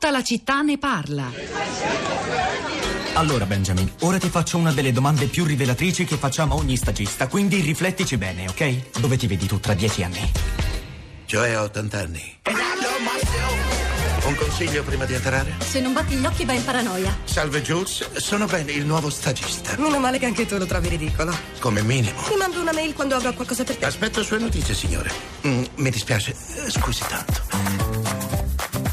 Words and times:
Tutta 0.00 0.16
la 0.16 0.22
città 0.22 0.62
ne 0.62 0.78
parla. 0.78 1.30
Allora, 3.12 3.44
Benjamin, 3.44 3.92
ora 4.00 4.16
ti 4.16 4.30
faccio 4.30 4.56
una 4.56 4.72
delle 4.72 4.92
domande 4.92 5.26
più 5.26 5.44
rivelatrici 5.44 6.06
che 6.06 6.16
facciamo 6.16 6.54
a 6.54 6.56
ogni 6.56 6.78
stagista, 6.78 7.28
quindi 7.28 7.60
riflettici 7.60 8.16
bene, 8.16 8.48
ok? 8.48 8.98
Dove 8.98 9.18
ti 9.18 9.26
vedi 9.26 9.44
tu 9.44 9.60
tra 9.60 9.74
dieci 9.74 10.02
anni? 10.02 10.32
Cioè 11.26 11.50
a 11.50 11.64
80 11.64 11.98
anni. 11.98 12.38
Un 14.24 14.34
consiglio 14.36 14.82
prima 14.84 15.04
di 15.04 15.12
entrare? 15.12 15.56
Se 15.58 15.80
non 15.80 15.92
batti 15.92 16.14
gli 16.14 16.24
occhi 16.24 16.46
vai 16.46 16.56
in 16.56 16.64
paranoia. 16.64 17.14
Salve 17.24 17.60
Jules, 17.60 18.10
sono 18.14 18.46
Ben, 18.46 18.70
il 18.70 18.86
nuovo 18.86 19.10
stagista. 19.10 19.74
Meno 19.76 19.98
male 19.98 20.18
che 20.18 20.24
anche 20.24 20.46
tu 20.46 20.56
lo 20.56 20.64
trovi 20.64 20.88
ridicolo. 20.88 21.36
Come 21.58 21.82
minimo. 21.82 22.22
Ti 22.22 22.36
mando 22.36 22.58
una 22.58 22.72
mail 22.72 22.94
quando 22.94 23.16
avrò 23.16 23.34
qualcosa 23.34 23.64
per 23.64 23.76
te. 23.76 23.84
Aspetto 23.84 24.22
sue 24.22 24.38
notizie, 24.38 24.74
signore. 24.74 25.12
Mm, 25.46 25.64
mi 25.74 25.90
dispiace, 25.90 26.34
eh, 26.54 26.70
scusi 26.70 27.02
tanto. 27.06 28.09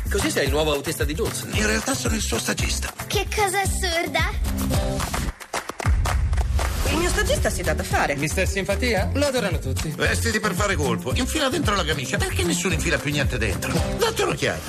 Così 0.10 0.32
sei 0.32 0.46
il 0.46 0.52
nuovo 0.52 0.74
autista 0.74 1.04
di 1.04 1.14
Jules. 1.14 1.46
In 1.52 1.66
realtà 1.66 1.94
sono 1.94 2.16
il 2.16 2.22
suo 2.22 2.40
stagista. 2.40 2.94
Che 3.08 3.28
cosa 3.36 3.62
assurda! 3.62 4.32
Il 6.90 6.98
mio 6.98 7.10
stagista 7.10 7.50
si 7.50 7.62
dà 7.62 7.74
da 7.74 7.84
fare. 7.84 8.16
Mister 8.16 8.48
Simpatia? 8.48 9.10
Lo 9.14 9.26
adorano 9.28 9.60
tutti. 9.60 9.90
Vestiti 9.96 10.40
per 10.40 10.54
fare 10.54 10.76
colpo. 10.76 11.12
Infila 11.14 11.50
dentro 11.50 11.76
la 11.76 11.84
camicia. 11.84 12.18
Perché 12.18 12.44
nessuno 12.44 12.74
infila 12.74 12.98
più 12.98 13.12
niente 13.12 13.38
dentro? 13.38 13.74
Date 13.98 14.24
un'occhiata. 14.24 14.60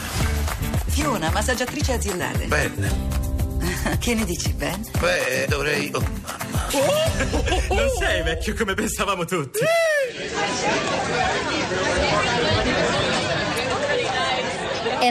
Fiona, 0.87 1.31
massaggiatrice 1.31 1.93
aziendale. 1.93 2.47
Ben. 2.47 3.17
Che 3.98 4.15
ne 4.15 4.25
dici, 4.25 4.53
Ben? 4.53 4.84
Beh, 4.98 5.47
dovrei. 5.48 5.91
Oh, 5.93 6.01
mamma. 6.01 6.67
Non 7.69 7.89
sei 7.98 8.23
vecchio 8.23 8.55
come 8.55 8.75
pensavamo 8.75 9.25
tutti. 9.25 9.61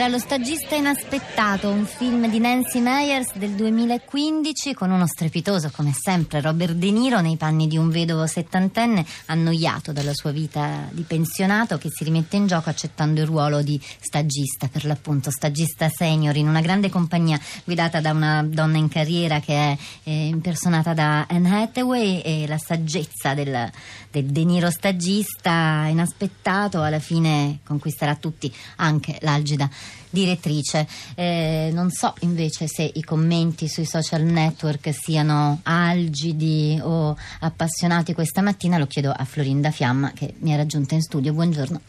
Lo 0.08 0.18
stagista 0.18 0.74
inaspettato, 0.74 1.68
un 1.68 1.84
film 1.84 2.30
di 2.30 2.38
Nancy 2.38 2.80
Meyers 2.80 3.36
del 3.36 3.50
2015 3.50 4.72
con 4.72 4.90
uno 4.90 5.06
strepitoso, 5.06 5.70
come 5.70 5.92
sempre, 5.92 6.40
Robert 6.40 6.72
De 6.72 6.90
Niro 6.90 7.20
nei 7.20 7.36
panni 7.36 7.66
di 7.66 7.76
un 7.76 7.90
vedovo 7.90 8.26
settantenne 8.26 9.04
annoiato 9.26 9.92
dalla 9.92 10.14
sua 10.14 10.30
vita 10.30 10.88
di 10.92 11.02
pensionato 11.02 11.76
che 11.76 11.90
si 11.90 12.04
rimette 12.04 12.36
in 12.36 12.46
gioco 12.46 12.70
accettando 12.70 13.20
il 13.20 13.26
ruolo 13.26 13.60
di 13.60 13.78
stagista, 14.00 14.68
per 14.68 14.86
l'appunto 14.86 15.30
stagista 15.30 15.90
senior 15.90 16.36
in 16.36 16.48
una 16.48 16.62
grande 16.62 16.88
compagnia 16.88 17.38
guidata 17.64 18.00
da 18.00 18.12
una 18.12 18.42
donna 18.42 18.78
in 18.78 18.88
carriera 18.88 19.40
che 19.40 19.54
è 19.54 19.76
eh, 20.04 20.26
impersonata 20.28 20.94
da 20.94 21.26
Anne 21.28 21.64
Hathaway 21.64 22.20
e 22.20 22.46
la 22.46 22.58
saggezza 22.58 23.34
del, 23.34 23.70
del 24.10 24.24
De 24.24 24.44
Niro 24.44 24.70
stagista 24.70 25.86
inaspettato 25.86 26.80
alla 26.80 26.98
fine 26.98 27.58
conquisterà 27.62 28.14
tutti, 28.14 28.50
anche 28.76 29.18
l'algida 29.20 29.68
direttrice. 30.10 30.86
Eh, 31.14 31.70
non 31.72 31.90
so 31.90 32.14
invece 32.20 32.66
se 32.66 32.90
i 32.94 33.02
commenti 33.02 33.68
sui 33.68 33.84
social 33.84 34.22
network 34.22 34.92
siano 34.92 35.60
algidi 35.64 36.78
o 36.82 37.16
appassionati 37.40 38.14
questa 38.14 38.42
mattina, 38.42 38.78
lo 38.78 38.86
chiedo 38.86 39.10
a 39.10 39.24
Florinda 39.24 39.70
Fiamma 39.70 40.12
che 40.12 40.34
mi 40.38 40.52
ha 40.52 40.56
raggiunta 40.56 40.94
in 40.94 41.02
studio. 41.02 41.32
Buongiorno. 41.32 41.80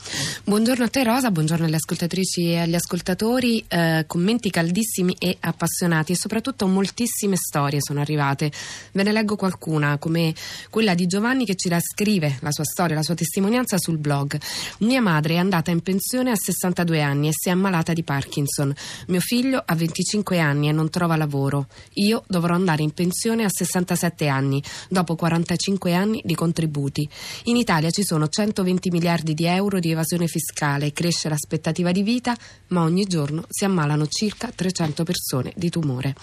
Buongiorno 0.44 0.84
a 0.84 0.90
te 0.90 1.04
Rosa, 1.04 1.32
buongiorno 1.32 1.66
alle 1.66 1.76
ascoltatrici 1.76 2.52
e 2.52 2.60
agli 2.60 2.76
ascoltatori. 2.76 3.64
Eh, 3.68 4.04
commenti 4.08 4.50
caldissimi 4.50 5.16
e 5.18 5.38
appassionati 5.40 6.12
e 6.12 6.16
soprattutto 6.16 6.68
moltissime 6.68 7.36
storie 7.36 7.80
sono 7.82 8.02
arrivate. 8.02 8.52
Ve 8.92 9.04
ne 9.04 9.12
leggo 9.12 9.36
qualcuna, 9.36 9.98
come 9.98 10.34
quella 10.70 10.94
di 10.94 11.08
Giovanni 11.08 11.46
che 11.46 11.56
ci 11.56 11.70
rascrive 11.70 12.38
la 12.42 12.52
sua 12.52 12.64
storia, 12.64 12.96
la 12.96 13.04
sua 13.04 13.16
testimonianza 13.16 13.78
sul 13.78 13.98
blog. 13.98 14.38
Mia 14.80 15.02
madre 15.02 15.36
è 15.36 15.38
andata 15.38 15.72
in 15.72 15.82
pensione 15.82 16.32
a 16.32 16.36
62 16.36 17.02
anni 17.02 17.28
e 17.28 17.32
si 17.34 17.50
è 17.50 17.52
ammalata 17.52 17.94
di 17.94 17.99
Parkinson. 18.04 18.74
Mio 19.08 19.20
figlio 19.20 19.62
ha 19.66 19.76
25 19.76 20.40
anni 20.40 20.70
e 20.70 20.72
non 20.72 20.90
trova 20.90 21.16
lavoro. 21.16 21.68
Io 21.94 22.24
dovrò 22.28 22.56
andare 22.56 22.84
in 22.84 22.92
pensione 22.92 23.44
a 23.44 23.50
67 23.50 24.28
anni, 24.28 24.62
dopo 24.90 25.16
45 25.16 25.94
anni 25.94 26.22
di 26.24 26.36
contributi. 26.36 27.08
In 27.46 27.56
Italia 27.56 27.90
ci 27.92 28.04
sono 28.04 28.28
120 28.28 28.90
miliardi 28.90 29.34
di 29.34 29.46
euro 29.46 29.80
di 29.80 29.92
evasione 29.92 30.28
fiscale, 30.28 30.94
cresce 30.94 31.30
l'aspettativa 31.30 31.92
di 31.92 32.04
vita, 32.04 32.36
ma 32.68 32.82
ogni 32.82 33.06
giorno 33.06 33.46
si 33.50 33.66
ammalano 33.66 34.08
circa 34.08 34.52
300 34.54 35.04
persone 35.04 35.54
di 35.56 35.70
tumore. 35.70 36.16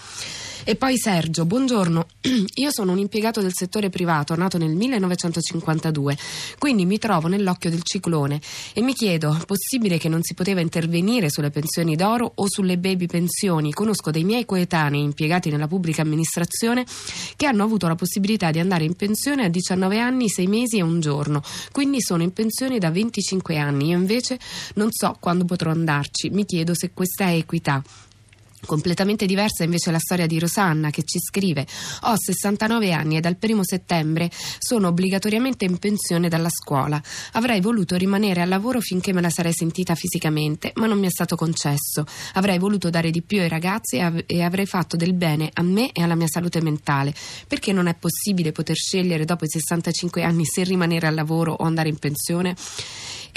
E 0.69 0.75
poi 0.75 0.97
Sergio, 0.97 1.45
buongiorno. 1.45 2.07
Io 2.55 2.71
sono 2.71 2.91
un 2.91 2.97
impiegato 2.97 3.39
del 3.39 3.53
settore 3.53 3.89
privato, 3.89 4.35
nato 4.35 4.57
nel 4.57 4.75
1952, 4.75 6.17
quindi 6.57 6.85
mi 6.85 6.97
trovo 6.97 7.29
nell'occhio 7.29 7.69
del 7.69 7.83
ciclone 7.83 8.41
e 8.73 8.81
mi 8.81 8.93
chiedo, 8.93 9.39
possibile 9.45 9.97
che 9.97 10.09
non 10.09 10.23
si 10.23 10.33
poteva 10.33 10.59
intervenire 10.59 11.29
sulle 11.29 11.51
pensioni 11.51 11.95
d'oro 11.95 12.29
o 12.35 12.49
sulle 12.49 12.77
baby 12.77 13.05
pensioni? 13.05 13.71
Conosco 13.71 14.11
dei 14.11 14.25
miei 14.25 14.43
coetanei 14.43 15.01
impiegati 15.01 15.49
nella 15.49 15.69
pubblica 15.69 16.01
amministrazione 16.01 16.85
che 17.37 17.45
hanno 17.45 17.63
avuto 17.63 17.87
la 17.87 17.95
possibilità 17.95 18.51
di 18.51 18.59
andare 18.59 18.83
in 18.83 18.97
pensione 18.97 19.45
a 19.45 19.47
19 19.47 19.99
anni, 19.99 20.27
6 20.27 20.47
mesi 20.47 20.79
e 20.79 20.81
un 20.81 20.99
giorno, 20.99 21.43
quindi 21.71 22.01
sono 22.01 22.23
in 22.23 22.33
pensione 22.33 22.77
da 22.77 22.91
25 22.91 23.57
anni. 23.57 23.91
Io 23.91 23.97
invece 23.97 24.37
non 24.73 24.89
so 24.91 25.15
quando 25.17 25.45
potrò 25.45 25.71
andarci, 25.71 26.29
mi 26.29 26.43
chiedo 26.43 26.73
se 26.75 26.91
questa 26.91 27.27
è 27.27 27.35
equità. 27.37 27.81
Completamente 28.65 29.27
diversa 29.27 29.63
invece 29.63 29.91
la 29.91 29.99
storia 29.99 30.25
di 30.25 30.39
Rosanna 30.39 30.89
che 30.89 31.03
ci 31.03 31.19
scrive 31.19 31.65
ho 32.01 32.15
69 32.17 32.91
anni 32.91 33.15
e 33.15 33.19
dal 33.19 33.37
primo 33.37 33.63
settembre 33.63 34.31
sono 34.57 34.87
obbligatoriamente 34.87 35.63
in 35.65 35.77
pensione 35.77 36.27
dalla 36.27 36.49
scuola. 36.49 37.01
Avrei 37.33 37.61
voluto 37.61 37.95
rimanere 37.95 38.41
al 38.41 38.49
lavoro 38.49 38.81
finché 38.81 39.13
me 39.13 39.21
la 39.21 39.29
sarei 39.29 39.53
sentita 39.53 39.93
fisicamente, 39.93 40.71
ma 40.75 40.87
non 40.87 40.99
mi 40.99 41.05
è 41.05 41.09
stato 41.11 41.35
concesso. 41.35 42.05
Avrei 42.33 42.57
voluto 42.57 42.89
dare 42.89 43.11
di 43.11 43.21
più 43.21 43.39
ai 43.39 43.47
ragazzi 43.47 43.97
e, 43.97 44.01
av- 44.01 44.23
e 44.25 44.41
avrei 44.41 44.65
fatto 44.65 44.97
del 44.97 45.13
bene 45.13 45.51
a 45.53 45.61
me 45.61 45.91
e 45.91 46.01
alla 46.01 46.15
mia 46.15 46.27
salute 46.27 46.59
mentale. 46.59 47.13
Perché 47.47 47.71
non 47.71 47.87
è 47.87 47.93
possibile 47.93 48.51
poter 48.51 48.75
scegliere 48.75 49.23
dopo 49.23 49.45
i 49.45 49.49
65 49.49 50.23
anni 50.23 50.45
se 50.45 50.63
rimanere 50.63 51.05
al 51.05 51.15
lavoro 51.15 51.53
o 51.53 51.63
andare 51.63 51.89
in 51.89 51.99
pensione? 51.99 52.55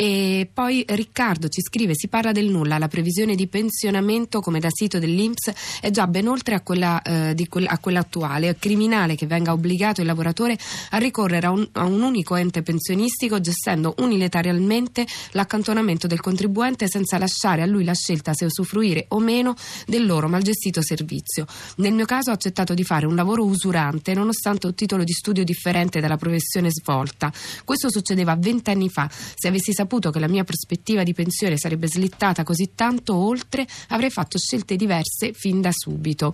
E 0.00 0.48
poi 0.50 0.82
Riccardo 0.88 1.50
ci 1.50 1.60
scrive: 1.60 1.92
si 1.94 2.08
parla 2.08 2.32
del 2.32 2.48
nulla, 2.48 2.78
la 2.78 2.88
previsione 2.88 3.34
di 3.34 3.48
pensionamento 3.48 4.40
come 4.40 4.58
da 4.58 4.70
sito 4.70 4.98
dell'Inps 4.98 5.52
è 5.82 5.90
già 5.90 6.06
ben 6.06 6.26
oltre 6.26 6.54
a 6.54 6.62
quella, 6.62 7.02
eh, 7.02 7.36
que- 7.50 7.66
a 7.66 7.76
quella 7.76 7.98
attuale. 8.00 8.48
È 8.48 8.56
criminale 8.56 9.14
che 9.14 9.26
venga 9.26 9.52
obbligato 9.52 10.00
il 10.00 10.06
lavoratore 10.06 10.56
a 10.92 10.96
ricorrere 10.96 11.48
a 11.48 11.50
un, 11.50 11.68
a 11.72 11.84
un 11.84 12.00
unico 12.00 12.34
ente 12.34 12.62
pensionistico 12.62 13.42
gestendo 13.42 13.94
unilateralmente 13.98 15.06
l'accantonamento 15.32 16.06
del 16.06 16.20
contribuente 16.20 16.88
senza 16.88 17.18
lasciare 17.18 17.60
a 17.60 17.66
lui 17.66 17.84
la 17.84 17.92
scelta 17.92 18.32
se 18.32 18.46
usufruire 18.46 19.04
o 19.08 19.18
meno 19.18 19.54
del 19.86 20.06
loro 20.06 20.28
malgestito 20.28 20.80
servizio. 20.82 21.44
Nel 21.76 21.92
mio 21.92 22.06
caso 22.06 22.30
ho 22.30 22.32
accettato 22.32 22.72
di 22.72 22.84
fare 22.84 23.04
un 23.04 23.16
lavoro 23.16 23.44
usurante 23.44 24.14
nonostante 24.14 24.66
un 24.66 24.74
titolo 24.74 25.04
di 25.04 25.12
studio 25.12 25.44
differente 25.44 26.00
dalla 26.00 26.16
professione 26.16 26.70
svolta. 26.70 27.30
Questo 27.66 27.90
succedeva 27.90 28.34
vent'anni 28.34 28.88
fa. 28.88 29.06
Se 29.10 29.46
avessi 29.46 29.74
saputo 29.74 29.88
che 29.98 30.20
la 30.20 30.28
mia 30.28 30.44
prospettiva 30.44 31.02
di 31.02 31.12
pensione 31.12 31.58
sarebbe 31.58 31.88
slittata 31.88 32.44
così 32.44 32.70
tanto 32.74 33.16
oltre, 33.16 33.66
avrei 33.88 34.10
fatto 34.10 34.38
scelte 34.38 34.76
diverse 34.76 35.32
fin 35.32 35.60
da 35.60 35.70
subito. 35.72 36.32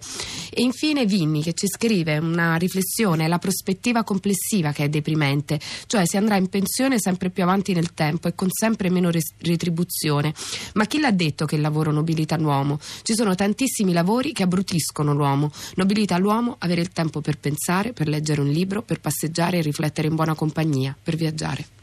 E 0.51 0.61
infine 0.63 1.07
Vinni 1.07 1.43
che 1.43 1.55
ci 1.55 1.67
scrive 1.67 2.19
una 2.19 2.57
riflessione, 2.57 3.29
la 3.29 3.39
prospettiva 3.39 4.05
complessiva 4.05 4.73
che 4.73 4.85
è 4.85 4.89
deprimente, 4.89 5.59
cioè 5.87 6.07
si 6.07 6.17
andrà 6.19 6.37
in 6.37 6.49
pensione 6.49 6.99
sempre 6.99 7.31
più 7.31 7.45
avanti 7.45 7.73
nel 7.73 7.95
tempo 7.95 8.29
e 8.29 8.35
con 8.35 8.49
sempre 8.51 8.91
meno 8.91 9.11
res- 9.11 9.33
retribuzione. 9.39 10.35
Ma 10.75 10.85
chi 10.85 11.01
l'ha 11.01 11.13
detto 11.13 11.47
che 11.47 11.55
il 11.55 11.63
lavoro 11.63 11.93
nobilita 11.93 12.37
l'uomo? 12.37 12.79
Ci 13.03 13.15
sono 13.15 13.35
tantissimi 13.35 13.93
lavori 13.93 14.33
che 14.33 14.43
abbrutiscono 14.43 15.15
l'uomo. 15.15 15.51
Nobilita 15.77 16.19
l'uomo 16.19 16.57
avere 16.59 16.83
il 16.83 16.91
tempo 16.91 17.21
per 17.21 17.39
pensare, 17.39 17.93
per 17.93 18.09
leggere 18.09 18.41
un 18.41 18.49
libro, 18.49 18.83
per 18.83 19.01
passeggiare 19.01 19.59
e 19.59 19.63
riflettere 19.63 20.09
in 20.09 20.15
buona 20.15 20.35
compagnia, 20.35 20.97
per 21.01 21.17
viaggiare. 21.17 21.76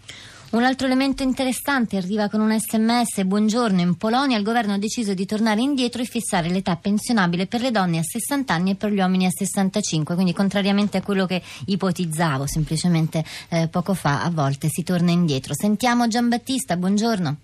Un 0.53 0.61
altro 0.61 0.85
elemento 0.85 1.23
interessante 1.23 1.97
arriva 1.97 2.29
con 2.29 2.39
un 2.39 2.55
sms. 2.55 3.23
Buongiorno, 3.23 3.81
in 3.81 3.97
Polonia 3.97 4.37
il 4.37 4.43
governo 4.43 4.73
ha 4.73 4.77
deciso 4.77 5.15
di 5.15 5.25
tornare 5.25 5.61
indietro 5.61 6.03
e 6.03 6.05
fissare 6.05 6.47
l'età 6.47 6.75
pensionabile 6.75 7.47
per 7.47 7.61
le 7.61 7.71
donne 7.71 7.97
a 7.97 8.03
60 8.03 8.53
anni 8.53 8.69
e 8.69 8.75
per 8.75 8.91
gli 8.91 8.99
uomini 8.99 9.25
a 9.25 9.31
65, 9.31 10.13
quindi 10.13 10.31
contrariamente 10.31 10.97
a 10.97 11.01
quello 11.01 11.25
che 11.25 11.41
ipotizzavo 11.65 12.45
semplicemente 12.45 13.23
eh, 13.49 13.67
poco 13.67 13.95
fa, 13.95 14.21
a 14.21 14.29
volte 14.29 14.67
si 14.69 14.83
torna 14.83 15.09
indietro. 15.09 15.55
Sentiamo 15.55 16.07
Giambattista, 16.07 16.77
buongiorno. 16.77 17.35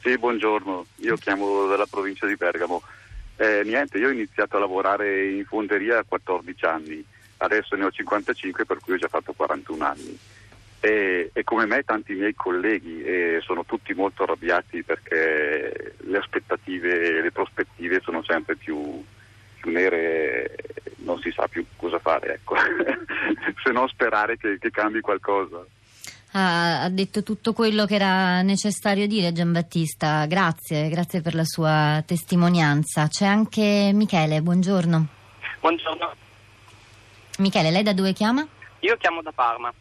Sì, 0.00 0.16
buongiorno, 0.16 0.86
io 1.00 1.16
chiamo 1.16 1.66
dalla 1.66 1.84
provincia 1.84 2.26
di 2.26 2.36
Bergamo. 2.36 2.80
Eh, 3.36 3.60
niente, 3.66 3.98
io 3.98 4.08
ho 4.08 4.10
iniziato 4.10 4.56
a 4.56 4.60
lavorare 4.60 5.32
in 5.32 5.44
fonderia 5.44 5.98
a 5.98 6.04
14 6.08 6.64
anni, 6.64 7.04
adesso 7.36 7.76
ne 7.76 7.84
ho 7.84 7.90
55 7.90 8.64
per 8.64 8.78
cui 8.80 8.94
ho 8.94 8.96
già 8.96 9.08
fatto 9.08 9.34
41 9.34 9.84
anni. 9.84 10.18
E, 10.84 11.30
e, 11.32 11.44
come 11.44 11.64
me 11.64 11.84
tanti 11.84 12.12
miei 12.12 12.34
colleghi 12.34 13.04
e 13.04 13.38
sono 13.44 13.64
tutti 13.64 13.94
molto 13.94 14.24
arrabbiati 14.24 14.82
perché 14.82 15.94
le 15.96 16.18
aspettative 16.18 17.18
e 17.18 17.22
le 17.22 17.30
prospettive 17.30 18.00
sono 18.02 18.20
sempre 18.24 18.56
più, 18.56 19.00
più 19.60 19.70
nere 19.70 20.56
non 20.96 21.20
si 21.20 21.30
sa 21.30 21.46
più 21.46 21.64
cosa 21.76 22.00
fare 22.00 22.34
ecco 22.34 22.56
se 23.62 23.70
non 23.70 23.86
sperare 23.86 24.36
che, 24.36 24.58
che 24.58 24.70
cambi 24.72 25.00
qualcosa 25.00 25.64
Ha, 26.32 26.82
ha 26.82 26.88
detto 26.88 27.22
tutto 27.22 27.52
quello 27.52 27.86
che 27.86 27.94
era 27.94 28.42
necessario 28.42 29.06
dire 29.06 29.32
Giambattista. 29.32 30.26
Grazie, 30.26 30.88
grazie 30.88 31.20
per 31.20 31.34
la 31.34 31.44
sua 31.44 32.02
testimonianza. 32.04 33.06
C'è 33.06 33.26
anche 33.26 33.92
Michele, 33.92 34.40
buongiorno. 34.40 35.06
Buongiorno, 35.60 36.12
Michele, 37.38 37.70
lei 37.70 37.84
da 37.84 37.92
dove 37.92 38.12
chiama? 38.12 38.44
io 38.82 38.96
chiamo 38.96 39.22
da 39.22 39.32
Parma. 39.32 39.72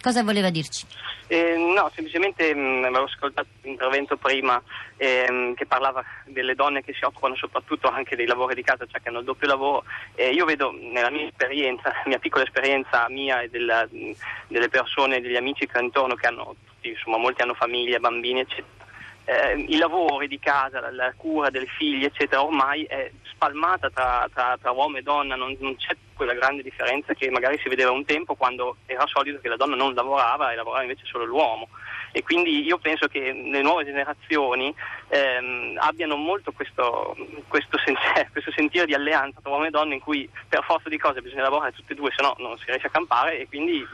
Cosa 0.00 0.22
voleva 0.22 0.50
dirci? 0.50 0.86
Eh, 1.26 1.56
no, 1.56 1.90
semplicemente 1.94 2.54
mh, 2.54 2.84
avevo 2.84 3.04
ascoltato 3.04 3.48
l'intervento 3.62 4.16
prima 4.16 4.60
ehm, 4.96 5.54
che 5.54 5.66
parlava 5.66 6.02
delle 6.24 6.54
donne 6.54 6.82
che 6.82 6.92
si 6.92 7.04
occupano 7.04 7.36
soprattutto 7.36 7.88
anche 7.88 8.16
dei 8.16 8.26
lavori 8.26 8.54
di 8.54 8.62
casa, 8.62 8.86
cioè 8.86 9.00
che 9.00 9.10
hanno 9.10 9.18
il 9.20 9.24
doppio 9.24 9.46
lavoro. 9.46 9.84
E 10.14 10.30
io 10.30 10.44
vedo 10.44 10.72
nella 10.72 11.10
mia 11.10 11.26
esperienza, 11.26 11.92
mia 12.06 12.18
piccola 12.18 12.44
esperienza 12.44 13.06
mia 13.08 13.42
e 13.42 13.48
della- 13.48 13.86
mh, 13.88 14.12
delle 14.48 14.68
persone, 14.68 15.20
degli 15.20 15.36
amici 15.36 15.66
che 15.66 15.78
ho 15.78 15.82
intorno, 15.82 16.14
che 16.14 16.26
hanno, 16.26 16.56
tutti, 16.66 16.88
insomma, 16.88 17.18
molti 17.18 17.42
hanno 17.42 17.54
famiglie, 17.54 18.00
bambini, 18.00 18.40
eccetera. 18.40 18.78
Eh, 19.24 19.64
i 19.68 19.76
lavori 19.76 20.28
di 20.28 20.38
casa, 20.38 20.80
la, 20.80 20.90
la 20.90 21.12
cura 21.16 21.50
dei 21.50 21.66
figli, 21.66 22.04
eccetera, 22.04 22.42
ormai 22.42 22.84
è 22.84 23.10
spalmata 23.24 23.90
tra, 23.90 24.28
tra- 24.32 24.58
tra 24.60 24.70
uomo 24.70 24.96
e 24.96 25.02
donna, 25.02 25.36
non, 25.36 25.56
non 25.60 25.76
c'è 25.76 25.96
quella 26.14 26.34
grande 26.34 26.62
differenza 26.62 27.14
che 27.14 27.30
magari 27.30 27.58
si 27.62 27.70
vedeva 27.70 27.90
un 27.90 28.04
tempo 28.04 28.34
quando 28.34 28.76
era 28.84 29.06
solito 29.06 29.40
che 29.40 29.48
la 29.48 29.56
donna 29.56 29.74
non 29.74 29.94
lavorava 29.94 30.52
e 30.52 30.56
lavorava 30.56 30.82
invece 30.82 31.06
solo 31.06 31.24
l'uomo. 31.24 31.68
E 32.12 32.22
quindi 32.22 32.62
io 32.64 32.76
penso 32.78 33.06
che 33.06 33.32
le 33.32 33.62
nuove 33.62 33.84
generazioni 33.84 34.74
ehm, 35.08 35.76
abbiano 35.78 36.16
molto 36.16 36.52
questo, 36.52 37.16
questo, 37.46 37.78
sen- 37.78 37.96
questo 38.32 38.50
sentire 38.50 38.84
di 38.84 38.94
alleanza 38.94 39.40
tra 39.40 39.50
uomo 39.50 39.64
e 39.64 39.70
donna 39.70 39.94
in 39.94 40.00
cui 40.00 40.28
per 40.48 40.62
forza 40.64 40.88
di 40.88 40.98
cose 40.98 41.22
bisogna 41.22 41.42
lavorare 41.42 41.72
tutte 41.72 41.92
e 41.92 41.96
due, 41.96 42.12
se 42.14 42.22
no 42.22 42.34
non 42.38 42.58
si 42.58 42.64
riesce 42.66 42.88
a 42.88 42.90
campare 42.90 43.38
e 43.38 43.46
quindi 43.46 43.86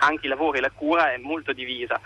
anche 0.00 0.26
i 0.26 0.28
lavori 0.28 0.58
e 0.58 0.62
la 0.62 0.70
cura 0.70 1.12
è 1.12 1.18
molto 1.18 1.52
divisa. 1.52 2.00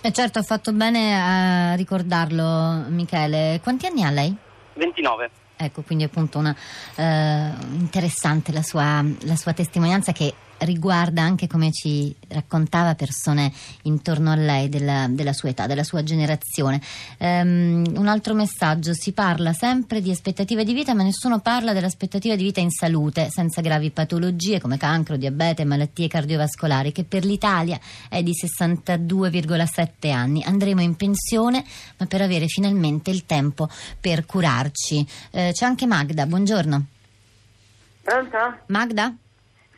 E 0.00 0.12
certo, 0.12 0.38
ha 0.38 0.42
fatto 0.42 0.72
bene 0.72 1.20
a 1.20 1.74
ricordarlo, 1.74 2.84
Michele. 2.88 3.60
Quanti 3.62 3.86
anni 3.86 4.04
ha 4.04 4.10
lei? 4.10 4.34
29. 4.74 5.30
Ecco, 5.56 5.82
quindi 5.82 6.04
appunto 6.04 6.38
una 6.38 6.54
eh, 6.94 7.50
interessante 7.72 8.52
la 8.52 8.62
sua, 8.62 9.04
la 9.22 9.34
sua 9.34 9.52
testimonianza 9.52 10.12
che 10.12 10.32
riguarda 10.60 11.22
anche 11.22 11.46
come 11.46 11.70
ci 11.72 12.14
raccontava 12.28 12.94
persone 12.94 13.52
intorno 13.82 14.30
a 14.30 14.34
lei 14.34 14.68
della, 14.68 15.06
della 15.08 15.32
sua 15.32 15.50
età, 15.50 15.66
della 15.66 15.84
sua 15.84 16.02
generazione. 16.02 16.80
Ehm, 17.18 17.92
un 17.96 18.08
altro 18.08 18.34
messaggio, 18.34 18.92
si 18.94 19.12
parla 19.12 19.52
sempre 19.52 20.00
di 20.00 20.10
aspettative 20.10 20.64
di 20.64 20.72
vita 20.72 20.94
ma 20.94 21.02
nessuno 21.02 21.40
parla 21.40 21.72
dell'aspettativa 21.72 22.34
di 22.36 22.42
vita 22.42 22.60
in 22.60 22.70
salute, 22.70 23.28
senza 23.30 23.60
gravi 23.60 23.90
patologie 23.90 24.60
come 24.60 24.76
cancro, 24.76 25.16
diabete, 25.16 25.64
malattie 25.64 26.08
cardiovascolari 26.08 26.92
che 26.92 27.04
per 27.04 27.24
l'Italia 27.24 27.78
è 28.08 28.22
di 28.22 28.32
62,7 28.32 30.10
anni. 30.12 30.42
Andremo 30.42 30.80
in 30.80 30.96
pensione 30.96 31.64
ma 31.98 32.06
per 32.06 32.22
avere 32.22 32.46
finalmente 32.46 33.10
il 33.10 33.26
tempo 33.26 33.68
per 34.00 34.26
curarci. 34.26 35.06
Eh, 35.30 35.50
c'è 35.52 35.64
anche 35.64 35.86
Magda, 35.86 36.26
buongiorno. 36.26 36.86
Pronto? 38.02 38.58
Magda? 38.66 39.14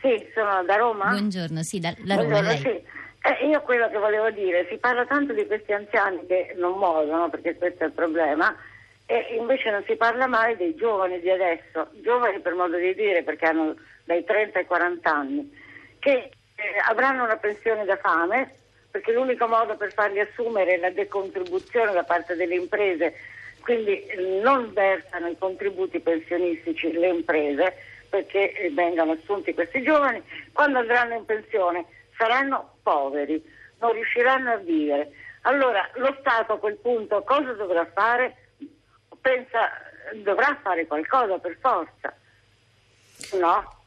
Sì, 0.01 0.27
sono 0.33 0.63
da 0.63 0.75
Roma. 0.75 1.09
Buongiorno, 1.09 1.61
sì, 1.61 1.79
da, 1.79 1.93
da 1.99 2.15
Roma 2.15 2.27
Buongiorno, 2.27 2.49
lei. 2.49 2.57
sì. 2.57 2.99
Eh, 3.23 3.45
io 3.47 3.61
quello 3.61 3.87
che 3.89 3.97
volevo 3.99 4.31
dire, 4.31 4.65
si 4.67 4.77
parla 4.77 5.05
tanto 5.05 5.31
di 5.31 5.45
questi 5.45 5.71
anziani 5.73 6.25
che 6.25 6.55
non 6.57 6.77
muoiono, 6.77 7.29
perché 7.29 7.55
questo 7.55 7.83
è 7.83 7.87
il 7.87 7.93
problema, 7.93 8.55
e 9.05 9.35
invece 9.37 9.69
non 9.69 9.83
si 9.85 9.95
parla 9.95 10.25
mai 10.25 10.57
dei 10.57 10.73
giovani 10.75 11.19
di 11.19 11.29
adesso, 11.29 11.89
giovani 12.01 12.39
per 12.39 12.55
modo 12.55 12.77
di 12.77 12.95
dire, 12.95 13.21
perché 13.21 13.45
hanno 13.45 13.75
dai 14.05 14.23
30 14.23 14.57
ai 14.57 14.65
40 14.65 15.13
anni, 15.13 15.57
che 15.99 16.11
eh, 16.11 16.31
avranno 16.89 17.25
una 17.25 17.37
pensione 17.37 17.85
da 17.85 17.97
fame, 17.97 18.55
perché 18.89 19.11
l'unico 19.11 19.47
modo 19.47 19.77
per 19.77 19.93
farli 19.93 20.19
assumere 20.19 20.73
è 20.73 20.77
la 20.77 20.89
decontribuzione 20.89 21.91
da 21.93 22.03
parte 22.03 22.35
delle 22.35 22.55
imprese, 22.55 23.13
quindi 23.61 24.05
eh, 24.05 24.39
non 24.41 24.71
versano 24.73 25.27
i 25.27 25.37
contributi 25.37 25.99
pensionistici 25.99 26.91
le 26.91 27.07
imprese 27.07 27.73
perché 28.09 28.53
eh, 28.53 28.69
vengano 28.71 29.13
assunti 29.13 29.53
questi 29.53 29.81
giovani, 29.81 30.21
quando 30.51 30.79
andranno 30.79 31.15
in 31.15 31.25
pensione 31.25 31.85
saranno 32.17 32.75
poveri, 32.83 33.41
non 33.79 33.93
riusciranno 33.93 34.51
a 34.51 34.57
vivere. 34.57 35.11
Allora 35.43 35.89
lo 35.95 36.15
Stato 36.19 36.53
a 36.53 36.59
quel 36.59 36.77
punto 36.77 37.23
cosa 37.23 37.53
dovrà 37.53 37.89
fare? 37.93 38.35
Pensa, 39.21 39.69
dovrà 40.15 40.59
fare 40.61 40.85
qualcosa 40.85 41.37
per 41.39 41.57
forza. 41.59 42.13
No? 43.39 43.79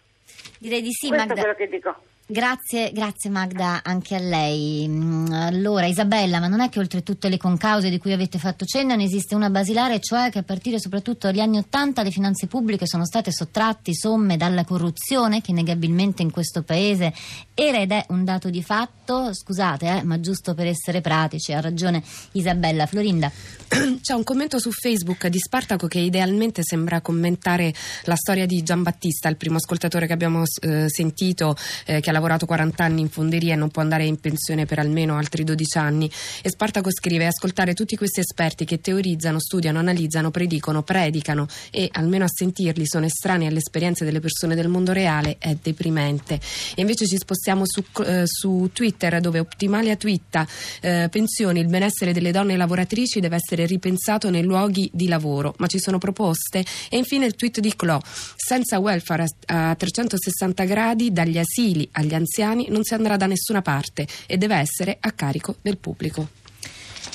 Direi 0.58 0.80
di 0.82 0.92
sì, 0.92 1.08
Questo 1.08 1.26
Magda. 1.26 1.34
è 1.34 1.44
quello 1.44 1.56
che 1.56 1.68
dico. 1.68 1.94
Grazie, 2.26 2.90
grazie 2.92 3.28
Magda 3.28 3.82
anche 3.84 4.14
a 4.14 4.18
lei. 4.18 4.88
Mm, 4.88 5.30
Allora, 5.30 5.84
Isabella, 5.84 6.40
ma 6.40 6.46
non 6.48 6.60
è 6.60 6.70
che 6.70 6.78
oltre 6.78 7.02
tutte 7.02 7.28
le 7.28 7.36
concause 7.36 7.90
di 7.90 7.98
cui 7.98 8.14
avete 8.14 8.38
fatto 8.38 8.64
cenno 8.64 8.96
ne 8.96 9.04
esiste 9.04 9.34
una 9.34 9.50
basilare, 9.50 10.00
cioè 10.00 10.30
che 10.30 10.38
a 10.38 10.42
partire 10.42 10.80
soprattutto 10.80 11.26
dagli 11.26 11.40
anni 11.40 11.58
Ottanta 11.58 12.02
le 12.02 12.10
finanze 12.10 12.46
pubbliche 12.46 12.86
sono 12.86 13.04
state 13.04 13.30
sottratti 13.30 13.94
somme 13.94 14.38
dalla 14.38 14.64
corruzione 14.64 15.42
che 15.42 15.52
negabilmente 15.52 16.22
in 16.22 16.30
questo 16.30 16.62
paese 16.62 17.12
era 17.52 17.78
ed 17.78 17.92
è 17.92 18.06
un 18.08 18.24
dato 18.24 18.48
di 18.48 18.62
fatto. 18.62 19.34
Scusate, 19.34 19.98
eh, 19.98 20.02
ma 20.02 20.18
giusto 20.18 20.54
per 20.54 20.66
essere 20.66 21.02
pratici, 21.02 21.52
ha 21.52 21.60
ragione 21.60 22.02
Isabella. 22.32 22.86
Florinda. 22.86 23.30
C'è 24.00 24.14
un 24.14 24.24
commento 24.24 24.58
su 24.58 24.70
Facebook 24.70 25.26
di 25.26 25.38
Spartaco 25.38 25.86
che 25.88 25.98
idealmente 25.98 26.62
sembra 26.64 27.02
commentare 27.02 27.74
la 28.04 28.16
storia 28.16 28.46
di 28.46 28.62
Giambattista, 28.62 29.28
il 29.28 29.36
primo 29.36 29.56
ascoltatore 29.56 30.06
che 30.06 30.14
abbiamo 30.14 30.44
eh, 30.62 30.88
sentito, 30.88 31.54
eh, 31.84 32.00
che 32.00 32.10
ha 32.10 32.13
lavorato 32.14 32.46
40 32.46 32.82
anni 32.82 33.02
in 33.02 33.08
fonderia 33.08 33.52
e 33.52 33.56
non 33.56 33.70
può 33.70 33.82
andare 33.82 34.04
in 34.06 34.18
pensione 34.18 34.64
per 34.64 34.78
almeno 34.78 35.16
altri 35.16 35.44
12 35.44 35.78
anni. 35.78 36.10
E 36.42 36.48
Spartaco 36.48 36.90
scrive: 36.90 37.26
Ascoltare 37.26 37.74
tutti 37.74 37.96
questi 37.96 38.20
esperti 38.20 38.64
che 38.64 38.80
teorizzano, 38.80 39.38
studiano, 39.40 39.78
analizzano, 39.78 40.30
predicono, 40.30 40.82
predicano 40.82 41.46
e 41.70 41.88
almeno 41.92 42.24
a 42.24 42.28
sentirli 42.28 42.86
sono 42.86 43.06
estranei 43.06 43.48
alle 43.48 43.58
esperienze 43.58 44.04
delle 44.04 44.20
persone 44.20 44.54
del 44.54 44.68
mondo 44.68 44.92
reale 44.92 45.36
è 45.38 45.56
deprimente. 45.60 46.40
E 46.74 46.80
invece 46.80 47.06
ci 47.06 47.16
spostiamo 47.16 47.64
su, 47.66 47.84
eh, 48.04 48.22
su 48.26 48.70
Twitter 48.72 49.20
dove 49.20 49.38
Optimalia 49.38 49.96
twitta 49.96 50.46
eh, 50.80 51.08
pensioni, 51.10 51.60
il 51.60 51.66
benessere 51.66 52.12
delle 52.12 52.30
donne 52.30 52.56
lavoratrici 52.56 53.20
deve 53.20 53.36
essere 53.36 53.66
ripensato 53.66 54.30
nei 54.30 54.42
luoghi 54.42 54.88
di 54.92 55.08
lavoro, 55.08 55.54
ma 55.58 55.66
ci 55.66 55.78
sono 55.78 55.98
proposte. 55.98 56.64
E 56.88 56.96
infine 56.96 57.26
il 57.26 57.34
tweet 57.34 57.60
di 57.60 57.74
Clo, 57.74 58.00
senza 58.36 58.78
welfare 58.78 59.24
a, 59.46 59.70
a 59.70 59.74
360 59.74 60.64
gradi 60.64 61.12
dagli 61.12 61.38
asili 61.38 61.88
agli 61.92 62.03
anziani 62.12 62.66
non 62.68 62.82
si 62.84 62.92
andrà 62.92 63.16
da 63.16 63.26
nessuna 63.26 63.62
parte 63.62 64.06
e 64.26 64.36
deve 64.36 64.56
essere 64.56 64.98
a 65.00 65.12
carico 65.12 65.56
del 65.62 65.78
pubblico. 65.78 66.42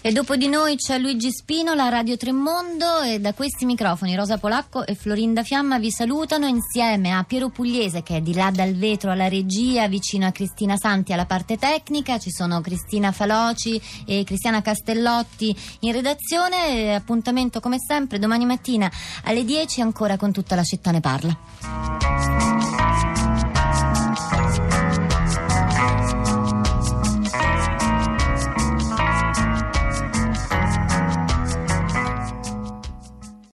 E 0.02 0.14
dopo 0.14 0.38
di 0.38 0.48
noi 0.48 0.78
c'è 0.78 0.98
Luigi 0.98 1.30
Spinola, 1.30 1.90
Radio 1.90 2.16
Tremondo 2.16 3.02
e 3.02 3.20
da 3.20 3.34
questi 3.34 3.66
microfoni 3.66 4.16
Rosa 4.16 4.38
Polacco 4.38 4.86
e 4.86 4.96
Florinda 4.96 5.44
Fiamma 5.44 5.78
vi 5.78 5.92
salutano 5.92 6.48
insieme 6.48 7.12
a 7.12 7.24
Piero 7.24 7.50
Pugliese 7.50 8.02
che 8.02 8.18
è 8.18 8.22
di 8.22 8.34
là 8.34 8.50
dal 8.50 8.76
vetro 8.76 9.12
alla 9.12 9.28
regia, 9.28 9.90
vicino 9.90 10.26
a 10.26 10.32
Cristina 10.32 10.78
Santi 10.78 11.12
alla 11.12 11.26
parte 11.26 11.58
tecnica, 11.58 12.18
ci 12.18 12.32
sono 12.32 12.62
Cristina 12.62 13.12
Faloci 13.12 13.82
e 14.06 14.24
Cristiana 14.24 14.62
Castellotti 14.62 15.54
in 15.82 15.92
redazione. 15.92 16.96
Appuntamento 16.96 17.60
come 17.60 17.78
sempre 17.86 18.20
domani 18.20 18.46
mattina 18.46 18.90
alle 19.26 19.44
10 19.44 19.82
ancora 19.82 20.16
con 20.16 20.32
tutta 20.32 20.56
la 20.56 20.64
città 20.64 20.92
ne 20.92 21.02
parla. 21.02 22.09